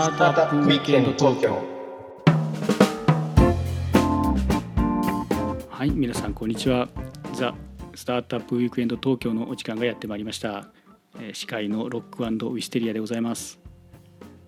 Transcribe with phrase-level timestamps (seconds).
[0.00, 1.62] タートアップウィークエンド東京
[5.68, 6.88] はい皆さんこんにちは。
[7.34, 7.54] ザ・
[7.94, 10.68] スタートアップウィークエンド東京のお時間がやってまいりました、
[11.18, 13.60] えー、司会のロックウィステリアでございます。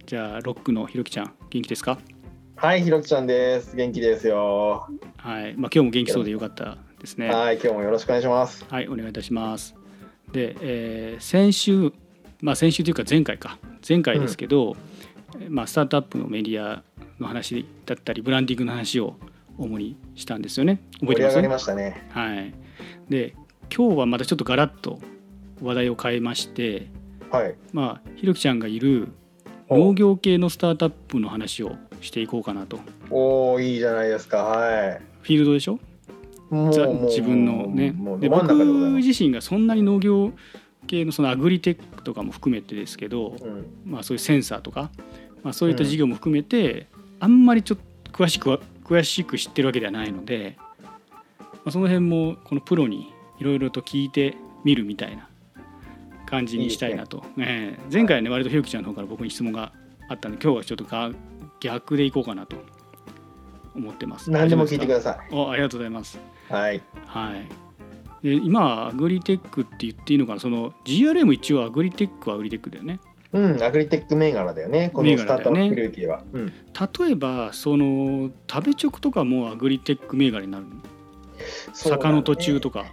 [0.06, 1.98] じゃあロックのひろきちゃん元気ですか？
[2.56, 3.76] はいひろきちゃんです。
[3.76, 4.88] 元気ですよ。
[5.18, 7.28] はいまあ今日も元気そうでよかったですね。
[7.28, 8.64] はい今日もよろしくお願いします。
[8.70, 9.74] はいお願いいたします。
[10.32, 11.92] で、えー、先週
[12.40, 13.58] まあ先週というか前回か。
[13.86, 14.76] 前回ですけど、うん、
[15.48, 16.82] まあ、スタートアップのメディア
[17.18, 19.16] の話だったりブランディングの話を
[19.58, 20.80] 主にしたんですよね。
[21.00, 21.42] 覚えてます？
[21.42, 22.08] りましたね。
[22.10, 22.54] はい。
[23.08, 23.34] で
[23.74, 24.98] 今日はまたちょっとガラッと
[25.60, 26.88] 話題を変えまして、
[27.30, 29.08] はい、まあひろきちゃんがいる
[29.70, 32.80] 農業系のスタートアップの話をしていこうかなと。
[33.10, 34.38] おおいいじゃないですか。
[34.38, 35.00] はい。
[35.22, 35.78] フィールドでしょ？
[36.50, 37.94] 自分のね。
[38.18, 38.52] で僕
[38.96, 40.32] 自身がそんなに農業
[40.86, 44.90] 系のそのアグリテックとかも含めてですけど、うん、まあ、そういうセンサーとか、
[45.42, 46.88] まあ、そういった事業も含めて、
[47.20, 50.88] あんまりちょっと詳しくは詳しく知ってるわけではないので、ま
[51.66, 55.28] あ、その辺もこのプロにいろいろと聞いてみるみたいな
[56.26, 57.24] 感じにしたいなと。
[57.36, 59.72] いいね、えー、前回はね割とひろきちゃんの方から僕に質問が
[60.08, 60.86] あったんで今日はちょっと
[61.60, 62.56] 逆でいこうかなと
[63.74, 64.30] 思ってます。
[64.30, 65.34] 何でも聞いてください。
[65.34, 66.18] おありがとうございます。
[66.48, 66.82] はい。
[67.06, 67.61] はい。
[68.22, 70.40] で今アグリテックって言っていいのかな？
[70.40, 73.00] その GRA も一応アグリテックはアグリテックだよね。
[73.32, 80.80] うん、アグリテック銘柄だよね、このスタートアップ領域は、ねうん、例えば、その食べチョクとかもアグリテック銘柄になるの、ね、
[81.72, 82.84] 坂の途中とか。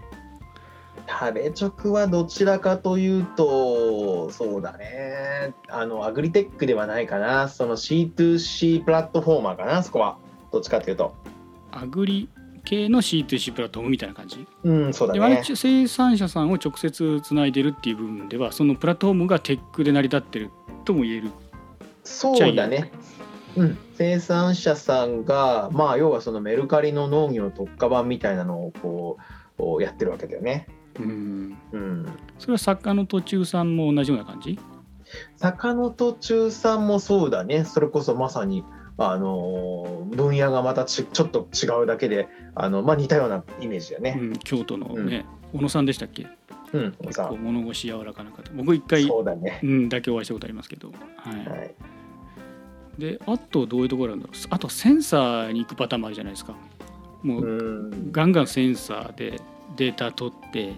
[1.10, 10.18] 食べチョクはどちらかというと、そうだね、あのアグリテックではないかな、その C2C プラットフォーマーかな、そこは、
[10.54, 11.16] どっちかというと。
[11.74, 12.30] アグリ
[12.70, 20.52] 系の C2C プラットフォームみたいな感じ、うんそうだね、で生産者さんを直接つないでるっていう部分ではそのプラットフォームがテックで成り立ってる
[20.86, 21.32] とも言える。
[22.04, 22.92] そうだね。
[23.56, 29.18] うん、生産者さんが、まあ、要はそのメルカリの農業特化版みたいなのをこ
[29.58, 30.68] うやってるわけだよね。
[31.00, 32.06] うん、うん、
[32.38, 34.60] それは作家の途中さんも同じような感じ？
[35.38, 37.66] 坂の途中さんもそうだね。
[37.66, 38.64] それこそまさに
[39.02, 46.28] あの分野がまたちちょっと違うだけであの、まあ、似たようなイメージだね、うん、京都のね、うん、小野さんでしたっけ？
[46.74, 48.44] うん、結構物腰柔らかな方。
[48.54, 49.60] 僕一回そうだ,、ね。
[49.64, 50.94] うん、だけお会いしたことありますけど、は
[51.34, 51.74] い、はい、
[53.00, 54.48] であとどういうところなんだろう。
[54.50, 56.54] あとセンサーに行くパターンもあるじゃないですか。
[57.24, 59.42] もうガンガンセンサーで
[59.76, 60.74] データ取って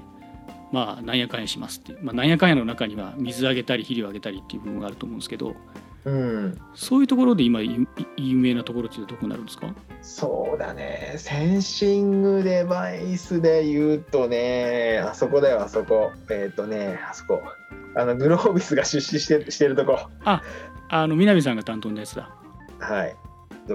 [0.72, 5.56] まあなんやかんやしますっていう、まあ、なんやかんやの中には水あげたり肥料あげたりっていう部分があると思うんですけど
[6.04, 9.74] うん、そういうところで今有名なところってどこになるんですか？
[10.02, 11.14] そうだね。
[11.18, 16.12] センシングデバイスで言うとねあそこだよあそこ。
[16.30, 17.42] えっ、ー、とねあそこ。
[17.96, 20.00] あのグロービスが出資してしてるとこ。
[20.24, 20.42] あ
[20.90, 22.30] あの南さんが担当のやつだ。
[22.80, 23.16] はい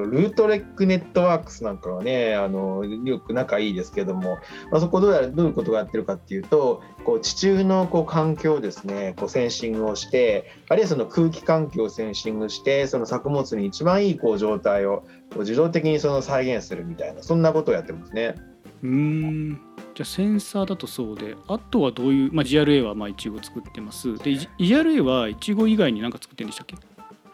[0.05, 4.39] ルートレックネットワークスなんかはねあのよく仲いいですけども、
[4.71, 18.34] まあ、そこどうやどういうことをやってるかっていうとこう地中のこう環境をですねこうセンシングをしてあるいはその空気環境をセンシングしてその作物に一番いいこう状態をこう自動的にその再現するみたいなそんなことをやってますね。
[18.83, 19.61] うん。
[19.95, 24.15] じゃあセンサーだとそうであとはどういう、まあ、GRA はまあいちご作ってます。
[24.19, 26.77] で GRA はいちご以外に何か作ってるんでしたっけ？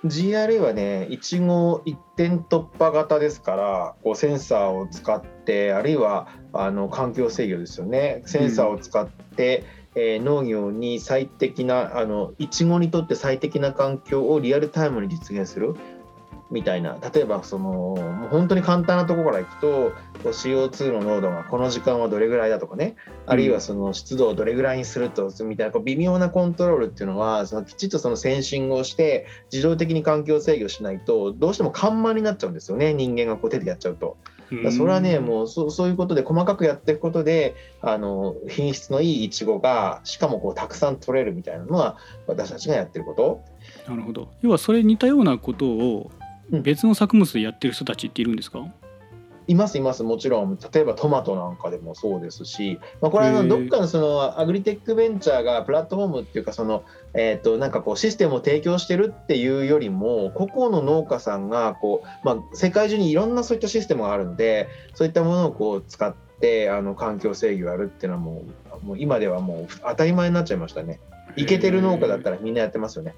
[0.05, 9.65] GRA はね、一号一点突破型ですから、こうセンサーを使って、あるいはあの環境制御ですよね、センサーを使って、
[9.95, 15.77] うん、えー、農業に最適な、あのいちごにとって最適な環境をリアルタイムに実現する。
[16.53, 16.99] みたいな。
[17.13, 19.93] 例えばそのもう本当に簡単なところからいくと
[20.23, 22.95] CO2 の濃度がこの時間はどれぐらいだとかね。
[23.27, 32.93] あるいはその湿度をどれぐらいにするとみたいなこう微妙なコントロールっていうのはそのきちっとそのセンシングをして自動的に環境制御しないとどうしても緩慢になっちゃうんですよね。
[32.93, 34.19] 人間がこう手でやっちゃうと。
[34.71, 43.41] それはねもうそそういうことで細かくやっていくことであの品質のいいいちごがしかもこうたくさん取れるみたいなのは私たちがやってること。
[43.89, 44.29] なるほど。
[44.43, 46.11] 要はそれ似たようなことを
[46.61, 48.65] 別の作物でやってる人たちっているんですか？
[49.49, 50.57] いますいますもちろん。
[50.73, 68.43] 例えばトマトなんかでもそうですし、まあ、これはどっかのそのアグリテックベンチャーがプラットフォームっていうかその、えー、となんかこうシステムを提供してるっていうよりも個々の農家さんがこう、まあ、世界中にいろんなそういったシステムがあるんでそういったものをこう使ってあの環境制御やるっていうのはも
[68.83, 71.01] うもう今ではもう当たり前になっちゃいましたね。
[71.37, 73.15] いけてる農家だったらみんなやってますよね。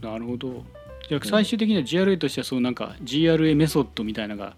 [0.00, 0.64] なるほど
[1.08, 4.54] じゃあ最終的には GRA としてはそうなんか GRA メソッドみたいなのが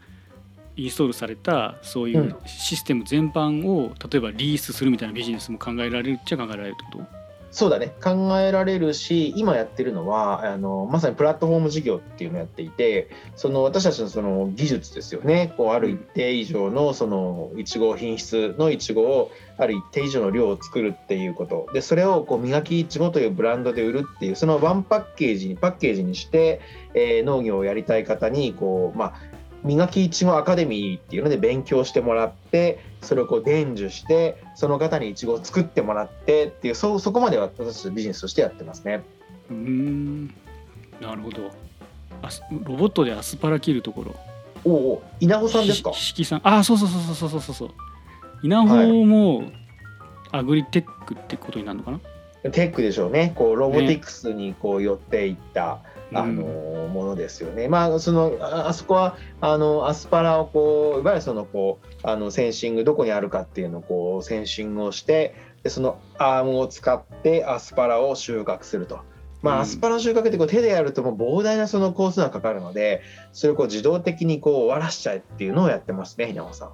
[0.77, 7.20] インストールされたそういうシステム全般を例えばリースするみたいなビジネスも考えられるっちゃ考えられるってこと？
[7.51, 7.93] そうだね。
[8.03, 15.53] 考えられるし今やってるのはあのまさにプラットフォーム事業っていうのをやっていてその私たちのその技術ですよね。
[15.57, 21.69] こうある一定以上のそのいちご品質のいちごをある一定以上の量を作るっていうこと。
[21.73, 26.61] でそれをこう磨きいちごというブランドで売るっていうそのワンパッケージにパッケージにして、
[26.95, 29.15] えー、農業をやりたい方にこうまあ
[29.63, 39.03] 磨きいちごアカデミーっていうので勉強してもらってそれをこう伝授してその方にいちごを作ってもらってっていうそそこまでは私たちビジネスとしてやってますね。
[39.51, 40.27] うん。
[41.01, 41.51] なるほど。
[42.51, 44.15] ロボットでアスパラ切るところ。
[44.65, 45.93] おお inahoさんですか？
[45.93, 46.41] 式さん。
[46.45, 47.71] あそうそうそうそうそうそうそう
[48.43, 49.51] inahoも
[50.33, 51.91] アグリテックってことになるのか
[52.45, 53.33] な、テックでしょうね。
[53.35, 56.43] こうロボティクスにこう寄っていった、ねあの
[56.89, 57.69] ものですよね。
[57.69, 69.01] まあそのあそこはあのアスパラをこういわゆるそのこうあのセンシングどこにあるかっていうのをこうセンシングをしてでそのアームを使ってアスパラを収穫すると。
[69.43, 73.01] まあ、アスパラ収穫ってこう手でやるともう膨大なその工数がかかるので
[73.33, 76.67] それをこう自動的にこう終わらしちゃえっていうのをやってますね稲穂さ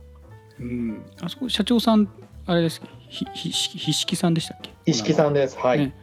[0.58, 0.62] ん。
[0.62, 2.08] うん、あそこ社長さん
[2.44, 4.70] あれですひひひしきさんでしたっけ？
[4.84, 5.78] ひしきさんですはい。
[5.78, 5.94] ね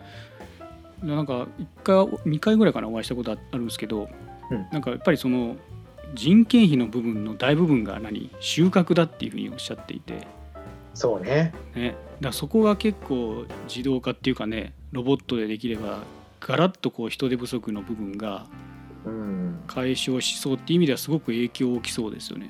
[1.03, 4.09] なんか1回2回ぐらいかなお会いしたことあるんですけど、
[4.49, 5.57] うん、なんかやっぱりその
[6.13, 8.29] 人件費の部分の大部分が何？
[8.39, 10.27] 収穫だっていうふうにおっしゃっていて。
[10.93, 11.53] そうね。
[11.75, 11.95] ね。
[12.21, 15.99] だそこが結構自動化っていうかねロボットでできれば
[16.39, 18.45] ガラッとこう人手不足の部分が
[19.67, 22.49] 解消しそうっていう意味ではすごく影響大きそうですよね。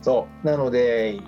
[0.00, 0.46] そう。
[0.46, 1.18] なので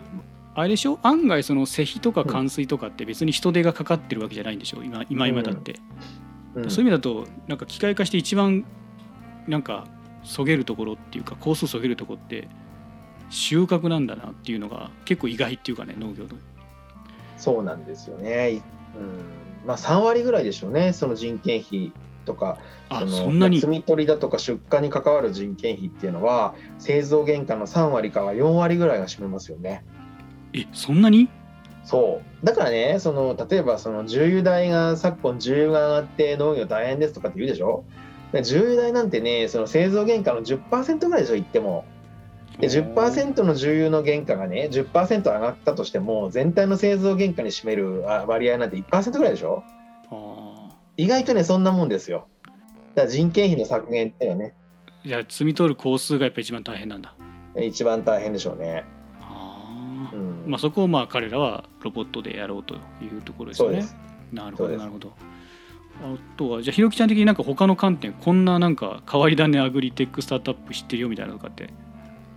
[0.55, 0.99] あれでしょ？
[1.03, 4.83] 案外その施肥とか冠水とかって別に人手がかかってるわけじゃないんでしょ？
[4.85, 5.73] 今今今だって。
[5.73, 5.79] うん、
[6.69, 8.65] そういう意味だとなんか機械化して一番
[9.47, 9.87] なんか
[10.25, 12.49] そげるところっていうか工数そげるところって
[13.31, 16.31] 収穫なんだなっていうのが結構意外っていうかね農業の。
[17.37, 18.63] そうなんですよね。
[18.97, 18.99] う
[19.65, 21.93] ん、まあ3割ぐらいでしょうねその人件費
[22.25, 22.59] とか
[22.89, 29.85] あそんなに摘み取りだとか出荷に関わる人件費っていうのは製造原価の3割から4割ぐらいが占めますよね。
[30.53, 31.29] えそんなに？
[31.89, 32.47] そう。
[32.47, 37.83] だからねその例えばその重油代が昨今重油が上がって農業大変ですとかって言うでしょ？
[38.43, 41.87] 重油代なんてねその製造原価の10%ぐらいでしょ言っても。
[42.59, 49.63] で10%の重油の原価がね10%上がったとしても全体の製造原価に占める割合なんて1%ぐらいでしょ？
[50.99, 52.29] 意外とねそんなもんですよ。
[52.95, 54.55] だから人件費の削減っていうのはね。
[55.07, 57.15] じゃあ摘み取る工数がやっぱ一番大変なんだ。
[57.59, 58.85] 一番大変でしょうね
[60.47, 62.79] まあ、そこをまあ彼らはロボットでやろうとい
[63.17, 63.87] うところですね。
[64.33, 65.13] なるほどなるほど。
[66.01, 71.71] あとはじゃあひろきちゃん的になんか他の観点こんななんか変わり種アグリテックスタートアップ知ってるよみたいなのとかって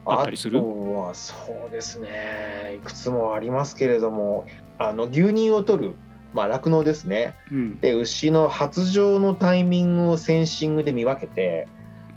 [0.03, 0.59] あったりする？
[0.59, 4.47] はそうですねいくつもありますけれども
[4.79, 5.95] あの牛乳を取る
[6.33, 11.67] まあ酪農ですね、うん、で牛の発情のタイミングをセンシングで見分けて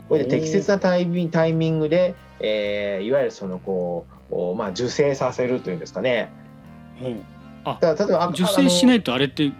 [0.09, 1.25] これで適切なタイミ
[1.69, 6.31] ングで、えー、いわゆるそのこうを、まあ、受精させるというんですかね。
[7.01, 7.07] う。
[7.09, 7.25] ん、
[7.63, 9.51] あだ例えば受精しないとあれって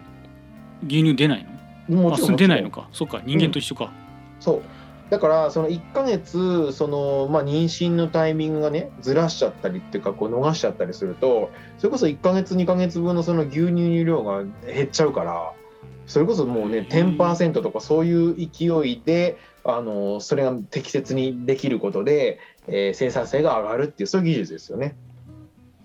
[0.86, 1.46] 牛乳出ない
[1.88, 2.02] の？
[2.02, 2.88] もちろん出ないのか。
[2.92, 3.90] そっか人間と一緒か、うん、
[4.40, 4.62] そう。
[5.08, 15.52] だからその1か月その、まあ、妊娠のタイミングがねずらしちゃったりっていうかこう逃しちゃったりするとそれこそ1か月2か月分のその牛乳量が減っちゃうから
[16.06, 22.38] それこそもうね10%とかそういう勢いであのそれが適切にできることで
[22.68, 24.96] えー、生産性が上がるっていうそういう技術ですよね。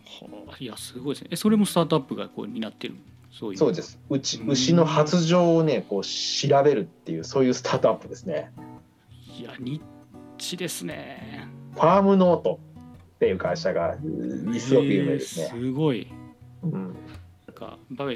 [0.05, 1.29] はあ、いやすごいですね。
[1.31, 2.95] えそれもスタートアップがこう担ってる？
[3.31, 8.51] そういうそうですうち牛の発情をねこう調べるっていうそういうスタートアップですね。
[9.39, 9.83] いやニッ
[10.37, 11.47] チですね。
[11.73, 12.59] ファームノート
[13.15, 13.95] っていう会社が
[14.59, 15.49] すごく有名ですね。
[15.53, 16.11] えー、すごい。
[16.63, 16.93] うん、なん
[17.55, 18.11] かバカ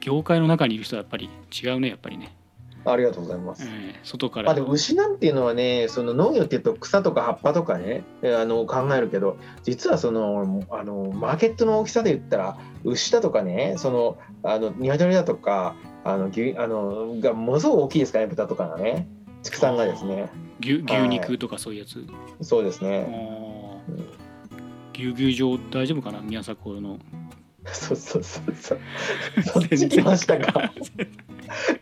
[0.00, 1.28] 業界の中にいる人はやっぱり
[1.62, 2.34] 違うねやっぱりね。
[2.82, 3.68] ありがとうございます。
[3.68, 4.50] えー、外から。
[4.50, 19.06] あでも牛なんていうのはね、その農業っていうと草とか葉っぱとかね、あの考えるけど、実はそのあのマーケットの大きさで言ったら牛だとかね、そのあの鶏だとかあの牛あのがものすごく大きいですからね、豚とかがね、
[19.42, 20.30] 畜産がですね。
[20.60, 21.96] 牛牛肉とかそういうやつ？
[21.98, 22.06] はい、
[22.40, 23.06] そうですね。
[24.94, 26.98] 牛牛場大丈夫かな宮迫の。
[27.72, 28.78] そうそうそうそう。
[29.42, 30.72] そっち来ましたか。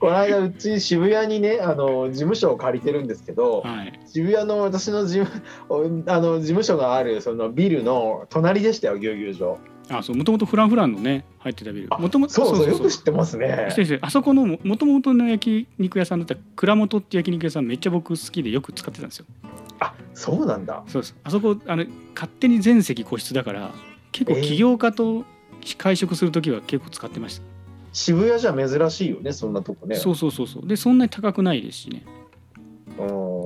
[0.01, 9.59] この間うち渋谷にねあの事務所を借りてるんですけど、はい、渋谷の私の事務あの事務所があるそのビルの隣でしたよ牛牛場。
[9.91, 11.89] あそうもともとフランフランのね入ってたビル。
[11.89, 13.69] もともとそうそうよく知ってますね。
[14.01, 19.27] あそこのもともとの焼肉屋さんだった倉本って焼肉屋さんめっちゃ僕好きでよく使ってたんですよ。
[19.81, 20.83] あそうなんだ。
[20.87, 23.71] そうですあそこあの勝手に全席個室だから
[24.13, 25.25] 結構起業家と
[25.77, 27.59] 会食する時は結構使ってました、えー
[27.93, 29.97] 渋谷じゃ珍しいよねそんなとこね。
[29.97, 30.69] そうそうそうそう。
[30.69, 32.05] でそんなに高くないですしね。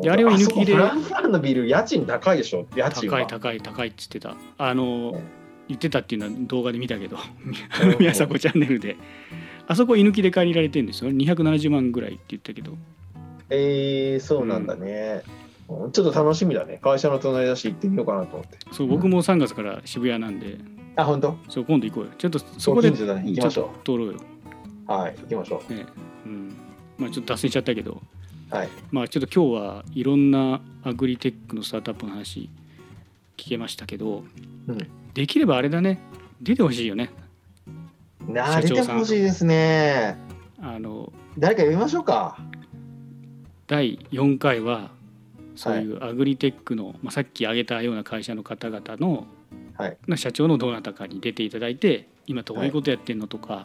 [0.02, 0.74] であれを居抜きで。
[0.74, 2.66] フランフランのビル家賃高いでしょ？
[2.76, 4.36] 家賃高い高い高いっつってた。
[4.58, 5.20] あの、
[5.68, 7.16] 言ってたっていうのは動画で見たけど。
[7.98, 8.96] 宮迫チャンネルで。
[9.68, 11.10] あそこ居抜きで借りられてるんですよ。
[11.10, 12.72] 270万ぐらいって言ったけど。
[13.48, 15.22] えー、そうなんだね、
[15.68, 16.78] うん、ちょっと楽しみだね。
[16.82, 18.58] 会社の隣だし行ってみようかなと思って。
[18.72, 20.58] そう僕も3月から渋谷なんで、
[20.96, 21.36] あ本当？
[21.48, 22.10] そう今度行こうよ。
[22.18, 23.84] ちょっとそこで、ね、行きましょう。
[23.84, 24.20] 通ろうよ。
[24.86, 25.86] はい行きましょう、ね
[26.26, 26.56] うん。
[26.98, 28.02] まあ、ちょっと脱線しちゃったけど。
[28.50, 32.50] はい、まあちょっと今日はいろんなアグリテックのスタートアップの話
[33.38, 34.24] 聞けましたけど、
[34.68, 34.78] うん、
[35.14, 35.98] できればあれだね。
[36.42, 37.10] 出てほしいよね。
[38.28, 40.18] な出てほしいですね。
[40.60, 42.36] あの誰か呼びましょうか。
[43.66, 44.90] 第4回は
[45.56, 49.26] そういうアグリテックの、はい、まあ、さっき挙げたような会社の方々の、
[49.82, 53.64] はい、社長のどなたかに出ていただいて今どういうことやってんのとか、はい、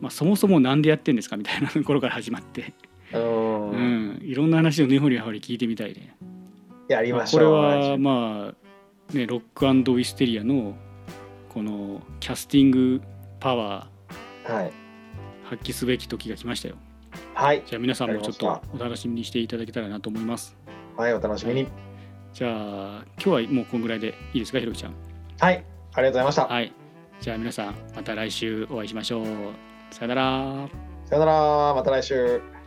[0.00, 2.74] まあ、そもそも何でやってんですかみたいなところから始まって
[3.12, 6.14] うん、いろんな話を根掘り葉掘り聞いてみたいね。
[6.88, 7.40] やりましょう。
[7.40, 10.74] これはまあねロックウィステリアの
[11.48, 13.00] このキャスティング
[13.40, 14.72] パワー、はい、
[15.44, 16.76] 発揮すべき時が来ましたよ。
[17.34, 17.62] はい。
[17.64, 20.56] じゃあ皆さんもちょっとお楽しみにしていただけたらなと思います。
[20.96, 21.66] はい、お楽しみに。
[22.34, 25.07] じゃあ今日はもうこんぐらいでいいですかひろきちゃん。
[25.40, 25.64] はい、
[25.94, 26.46] ありがとうございました。
[26.46, 26.72] はい。
[27.20, 29.26] じゃあ皆さんまた来週お会いしましょう。
[29.90, 30.68] さよなら。
[31.04, 32.57] さよなら、また来週。